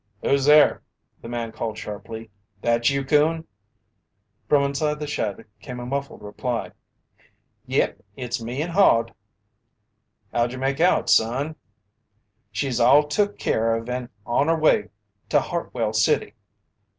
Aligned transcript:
"Who's 0.23 0.45
there?" 0.45 0.81
the 1.21 1.29
man 1.29 1.51
called 1.51 1.77
sharply. 1.77 2.31
"That 2.63 2.89
you, 2.89 3.05
Coon?" 3.05 3.45
From 4.49 4.63
inside 4.63 4.97
the 4.99 5.05
shed 5.05 5.45
came 5.59 5.79
a 5.79 5.85
muffled 5.85 6.23
reply: 6.23 6.71
"Yep, 7.67 7.99
it's 8.15 8.41
me 8.41 8.63
and 8.63 8.71
Hod." 8.71 9.13
"How'd 10.33 10.53
you 10.53 10.57
make 10.57 10.79
out, 10.79 11.11
son?" 11.11 11.55
"She's 12.51 12.79
all 12.79 13.03
took 13.07 13.37
care 13.37 13.75
of 13.75 13.87
an' 13.89 14.09
on 14.25 14.49
'er 14.49 14.57
way 14.57 14.89
to 15.29 15.39
Hartwell 15.39 15.93
City. 15.93 16.33